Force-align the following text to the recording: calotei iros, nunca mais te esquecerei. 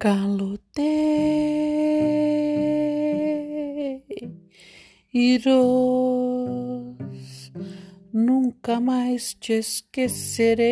calotei 0.00 0.80
iros, 5.12 6.96
nunca 8.10 8.80
mais 8.80 9.34
te 9.34 9.52
esquecerei. 9.58 10.70